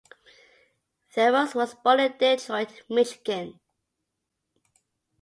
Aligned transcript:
Theroux 1.15 1.53
was 1.53 1.75
born 1.75 1.99
in 1.99 2.17
Detroit, 2.17 2.69
Michigan. 2.89 3.59